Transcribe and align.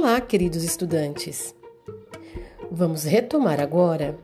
Olá, 0.00 0.20
queridos 0.20 0.62
estudantes! 0.62 1.52
Vamos 2.70 3.02
retomar 3.02 3.60
agora 3.60 4.16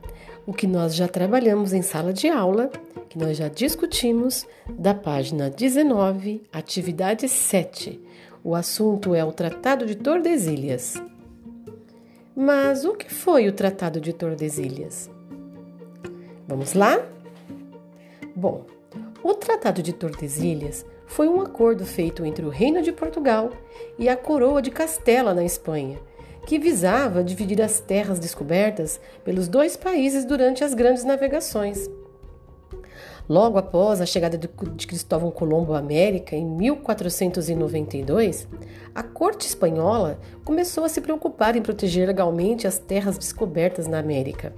o 0.47 0.53
que 0.53 0.65
nós 0.65 0.95
já 0.95 1.05
trabalhamos 1.05 1.73
em 1.73 1.81
sala 1.81 2.13
de 2.13 2.29
aula, 2.29 2.71
que 3.09 3.19
nós 3.19 3.35
já 3.35 3.49
discutimos, 3.49 4.47
da 4.69 4.93
página 4.93 5.49
19, 5.49 6.43
atividade 6.53 7.27
7. 7.27 8.01
O 8.41 8.55
assunto 8.55 9.13
é 9.13 9.21
o 9.25 9.33
Tratado 9.33 9.85
de 9.85 9.95
Tordesilhas. 9.95 10.93
Mas 12.33 12.85
o 12.85 12.93
que 12.93 13.13
foi 13.13 13.49
o 13.49 13.51
Tratado 13.51 13.99
de 13.99 14.13
Tordesilhas? 14.13 15.09
Vamos 16.47 16.71
lá? 16.73 17.05
Bom, 18.33 18.65
o 19.21 19.33
Tratado 19.33 19.83
de 19.83 19.91
Tordesilhas 19.91 20.85
foi 21.07 21.27
um 21.27 21.41
acordo 21.41 21.85
feito 21.85 22.25
entre 22.25 22.45
o 22.45 22.49
Reino 22.49 22.81
de 22.81 22.91
Portugal 22.91 23.51
e 23.97 24.09
a 24.09 24.17
Coroa 24.17 24.61
de 24.61 24.71
Castela, 24.71 25.33
na 25.33 25.43
Espanha, 25.43 25.99
que 26.45 26.59
visava 26.59 27.23
dividir 27.23 27.61
as 27.61 27.79
terras 27.79 28.19
descobertas 28.19 28.99
pelos 29.23 29.47
dois 29.47 29.75
países 29.75 30.25
durante 30.25 30.63
as 30.63 30.73
grandes 30.73 31.03
navegações. 31.03 31.89
Logo 33.27 33.57
após 33.57 34.01
a 34.01 34.05
chegada 34.05 34.37
de 34.37 34.47
Cristóvão 34.47 35.31
Colombo 35.31 35.73
à 35.73 35.79
América, 35.79 36.35
em 36.35 36.45
1492, 36.45 38.47
a 38.93 39.01
corte 39.01 39.47
espanhola 39.47 40.19
começou 40.43 40.83
a 40.83 40.89
se 40.89 41.01
preocupar 41.01 41.55
em 41.55 41.61
proteger 41.61 42.07
legalmente 42.07 42.67
as 42.67 42.77
terras 42.77 43.17
descobertas 43.17 43.87
na 43.87 43.97
América. 43.97 44.53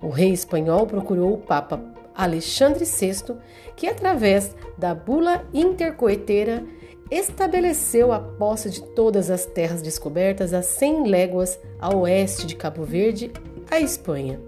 O 0.00 0.08
rei 0.08 0.32
espanhol 0.32 0.86
procurou 0.86 1.34
o 1.34 1.38
Papa 1.38 1.80
Alexandre 2.14 2.84
VI, 2.84 3.34
que 3.74 3.88
através 3.88 4.54
da 4.76 4.94
bula 4.94 5.44
intercoeteira 5.52 6.64
estabeleceu 7.10 8.12
a 8.12 8.18
posse 8.18 8.70
de 8.70 8.82
todas 8.82 9.30
as 9.30 9.46
terras 9.46 9.82
descobertas 9.82 10.52
a 10.52 10.62
100 10.62 11.08
léguas 11.08 11.58
a 11.78 11.94
oeste 11.94 12.46
de 12.46 12.56
Cabo 12.56 12.82
Verde, 12.84 13.30
a 13.70 13.78
Espanha. 13.78 14.40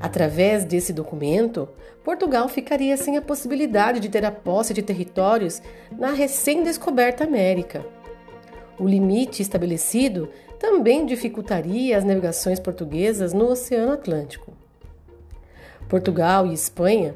Através 0.00 0.64
desse 0.64 0.92
documento, 0.92 1.68
Portugal 2.02 2.48
ficaria 2.48 2.96
sem 2.96 3.16
a 3.16 3.22
possibilidade 3.22 4.00
de 4.00 4.08
ter 4.08 4.24
a 4.24 4.32
posse 4.32 4.74
de 4.74 4.82
territórios 4.82 5.62
na 5.96 6.10
recém-descoberta 6.10 7.22
América. 7.22 7.86
O 8.78 8.88
limite 8.88 9.42
estabelecido 9.42 10.28
também 10.58 11.06
dificultaria 11.06 11.96
as 11.96 12.02
navegações 12.02 12.58
portuguesas 12.58 13.32
no 13.32 13.46
Oceano 13.48 13.92
Atlântico. 13.92 14.52
Portugal 15.88 16.46
e 16.46 16.54
Espanha 16.54 17.14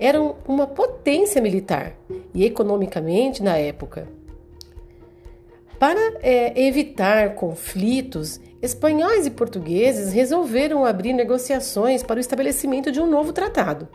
eram 0.00 0.36
uma 0.48 0.66
potência 0.66 1.42
militar 1.42 1.94
e 2.34 2.46
economicamente 2.46 3.42
na 3.42 3.58
época. 3.58 4.08
Para 5.78 6.00
é, 6.22 6.66
evitar 6.66 7.34
conflitos, 7.34 8.40
espanhóis 8.62 9.26
e 9.26 9.30
portugueses 9.30 10.12
resolveram 10.12 10.84
abrir 10.84 11.12
negociações 11.12 12.02
para 12.02 12.16
o 12.16 12.20
estabelecimento 12.20 12.90
de 12.90 13.00
um 13.00 13.06
novo 13.06 13.32
tratado. 13.32 13.86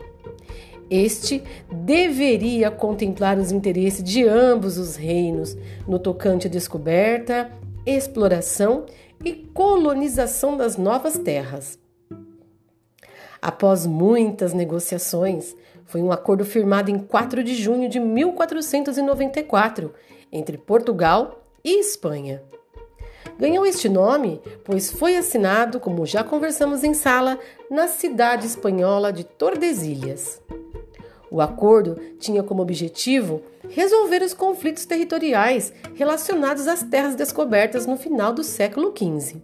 Este 0.88 1.42
deveria 1.70 2.70
contemplar 2.70 3.36
os 3.38 3.50
interesses 3.50 4.02
de 4.02 4.24
ambos 4.24 4.78
os 4.78 4.94
reinos 4.94 5.56
no 5.86 5.98
tocante 5.98 6.46
à 6.46 6.50
descoberta, 6.50 7.50
exploração 7.84 8.86
e 9.24 9.32
colonização 9.32 10.56
das 10.56 10.76
novas 10.76 11.18
terras. 11.18 11.85
Após 13.40 13.86
muitas 13.86 14.52
negociações, 14.52 15.54
foi 15.84 16.02
um 16.02 16.10
acordo 16.10 16.44
firmado 16.44 16.90
em 16.90 16.98
4 16.98 17.44
de 17.44 17.54
junho 17.54 17.88
de 17.88 18.00
1494 18.00 19.92
entre 20.32 20.58
Portugal 20.58 21.42
e 21.64 21.78
Espanha. 21.78 22.42
Ganhou 23.38 23.66
este 23.66 23.88
nome 23.88 24.40
pois 24.64 24.90
foi 24.90 25.16
assinado, 25.16 25.78
como 25.78 26.06
já 26.06 26.24
conversamos 26.24 26.82
em 26.82 26.94
sala, 26.94 27.38
na 27.70 27.86
cidade 27.86 28.46
espanhola 28.46 29.12
de 29.12 29.24
Tordesilhas. 29.24 30.40
O 31.30 31.40
acordo 31.40 31.96
tinha 32.18 32.42
como 32.42 32.62
objetivo 32.62 33.42
resolver 33.68 34.22
os 34.22 34.32
conflitos 34.32 34.86
territoriais 34.86 35.72
relacionados 35.94 36.66
às 36.66 36.82
terras 36.82 37.14
descobertas 37.14 37.84
no 37.86 37.96
final 37.96 38.32
do 38.32 38.44
século 38.44 38.94
XV. 38.96 39.42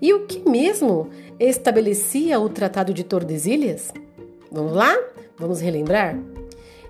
E 0.00 0.12
o 0.12 0.26
que 0.26 0.48
mesmo 0.48 1.08
estabelecia 1.38 2.40
o 2.40 2.48
Tratado 2.48 2.92
de 2.92 3.04
Tordesilhas? 3.04 3.92
Vamos 4.50 4.72
lá? 4.72 4.96
Vamos 5.36 5.60
relembrar? 5.60 6.18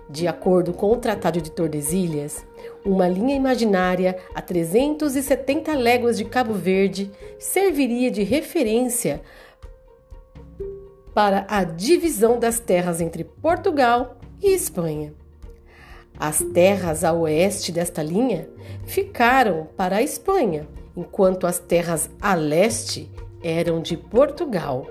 De 0.09 0.27
acordo 0.27 0.73
com 0.73 0.91
o 0.91 0.97
Tratado 0.97 1.39
de 1.39 1.51
Tordesilhas, 1.51 2.43
uma 2.83 3.07
linha 3.07 3.35
imaginária 3.35 4.17
a 4.33 4.41
370 4.41 5.73
léguas 5.75 6.17
de 6.17 6.25
Cabo 6.25 6.53
Verde 6.53 7.11
serviria 7.37 8.09
de 8.09 8.23
referência 8.23 9.21
para 11.13 11.45
a 11.47 11.63
divisão 11.63 12.39
das 12.39 12.59
terras 12.59 13.01
entre 13.01 13.23
Portugal 13.23 14.17
e 14.41 14.51
Espanha. 14.51 15.13
As 16.17 16.39
terras 16.39 17.03
a 17.03 17.13
oeste 17.13 17.71
desta 17.71 18.01
linha 18.01 18.49
ficaram 18.85 19.67
para 19.77 19.97
a 19.97 20.01
Espanha 20.01 20.67
enquanto 20.97 21.45
as 21.45 21.59
terras 21.59 22.09
a 22.19 22.33
leste 22.33 23.11
eram 23.43 23.81
de 23.81 23.95
Portugal. 23.97 24.87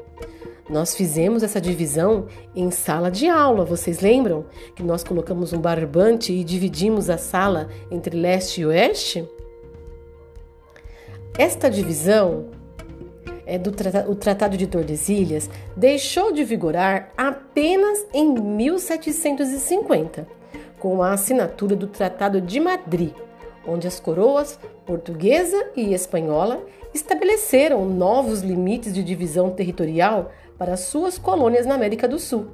Nós 0.69 0.95
fizemos 0.95 1.43
essa 1.43 1.61
divisão 1.61 2.27
em 2.55 2.71
sala 2.71 3.11
de 3.11 3.27
aula, 3.27 3.65
vocês 3.65 4.01
lembram? 4.01 4.45
Que 4.77 4.83
nós 4.83 5.03
colocamos 5.03 5.53
um 5.53 5.61
barbante 5.61 6.33
e 6.33 6.45
dividimos 6.45 7.09
a 7.09 7.17
sala 7.17 7.69
entre 7.91 8.17
leste 8.17 8.61
e 8.61 8.67
oeste? 8.67 9.27
Esta 11.39 11.71
divisão 11.71 12.47
é 13.47 13.59
do 13.59 13.71
o 14.11 14.15
Tratado 14.15 14.59
de 14.59 14.67
Tordesilhas 14.67 15.49
deixou 15.75 16.33
de 16.33 16.45
vigorar 16.45 17.13
apenas 17.17 18.05
em 18.13 18.35
1750, 18.35 20.29
com 20.79 21.03
a 21.03 21.13
assinatura 21.13 21.75
do 21.75 21.87
Tratado 21.87 22.43
de 22.43 22.61
Madrid, 22.61 23.15
onde 23.67 23.87
as 23.87 24.01
coroas 24.01 24.59
portuguesa 24.87 25.71
e 25.77 25.93
espanhola 25.93 26.65
estabeleceram 26.95 27.85
novos 27.85 28.41
limites 28.41 28.95
de 28.95 29.03
divisão 29.03 29.51
territorial 29.51 30.33
para 30.57 30.77
suas 30.77 31.19
colônias 31.19 31.67
na 31.67 31.75
América 31.75 32.09
do 32.09 32.19
Sul. 32.19 32.49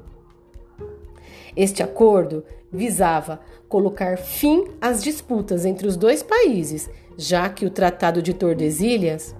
Este 1.56 1.82
acordo 1.82 2.44
visava 2.72 3.41
colocar 3.69 4.19
fim 4.19 4.69
às 4.81 5.03
disputas 5.03 5.65
entre 5.65 5.87
os 5.87 5.97
dois 5.97 6.22
países, 6.22 6.91
já 7.16 7.48
que 7.48 7.65
o 7.65 7.71
Tratado 7.71 8.21
de 8.21 8.34
Tordesilhas 8.34 9.34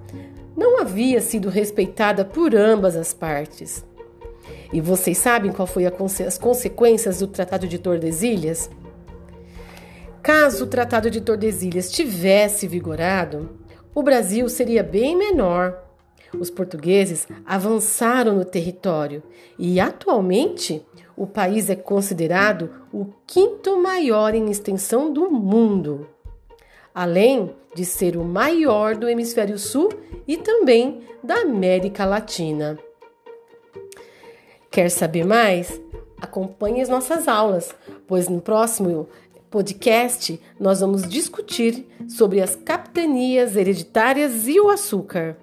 não 0.55 0.79
havia 0.79 1.19
sido 1.19 1.49
respeitada 1.49 2.23
por 2.23 2.55
ambas 2.55 2.95
as 2.95 3.13
partes. 3.13 3.85
E 4.71 4.79
vocês 4.79 5.17
sabem 5.17 5.51
qual 5.51 5.67
foi 5.67 5.85
as 5.85 6.37
consequências 6.37 7.19
do 7.19 7.27
Tratado 7.27 7.67
de 7.67 7.77
Tordesilhas? 7.77 8.69
Caso 10.25 10.63
o 10.63 10.67
Tratado 10.67 11.11
de 11.11 11.21
Tordesilhas 11.21 11.91
tivesse 11.91 12.67
vigorado, 12.67 13.59
o 13.93 14.01
Brasil 14.01 14.49
seria 14.49 14.81
bem 14.81 15.15
menor. 15.15 15.85
Os 16.39 16.49
portugueses 16.49 17.27
avançaram 17.45 18.35
no 18.35 18.43
território 18.43 19.21
e, 19.55 19.79
atualmente, 19.79 20.83
o 21.15 21.27
país 21.27 21.69
é 21.69 21.75
considerado 21.75 22.71
o 22.91 23.05
quinto 23.27 23.79
maior 23.79 24.33
em 24.33 24.49
extensão 24.49 25.13
do 25.13 25.29
mundo, 25.29 26.09
além 26.91 27.55
de 27.75 27.85
ser 27.85 28.17
o 28.17 28.23
maior 28.23 28.95
do 28.95 29.07
hemisfério 29.07 29.59
sul 29.59 29.89
e 30.27 30.37
também 30.37 31.03
da 31.23 31.41
América 31.41 32.03
Latina. 32.03 32.79
Quer 34.71 34.89
saber 34.89 35.23
mais? 35.23 35.79
Acompanhe 36.19 36.81
as 36.81 36.89
nossas 36.89 37.27
aulas, 37.27 37.75
pois 38.07 38.27
no 38.27 38.41
próximo 38.41 39.07
podcast, 39.49 40.39
nós 40.59 40.79
vamos 40.79 41.07
discutir 41.07 41.87
sobre 42.07 42.41
as 42.41 42.55
capitanias 42.55 43.55
hereditárias 43.55 44.47
e 44.47 44.59
o 44.59 44.69
açúcar. 44.69 45.37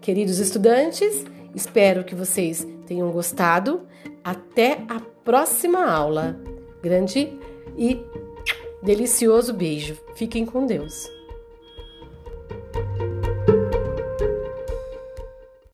Queridos 0.00 0.38
estudantes, 0.38 1.24
espero 1.54 2.04
que 2.04 2.14
vocês 2.14 2.66
tenham 2.86 3.10
gostado. 3.10 3.82
Até 4.24 4.84
a 4.88 5.00
próxima 5.00 5.84
aula. 5.90 6.38
Grande 6.82 7.32
e 7.76 8.00
delicioso 8.82 9.52
beijo. 9.52 9.96
Fiquem 10.14 10.46
com 10.46 10.66
Deus. 10.66 11.17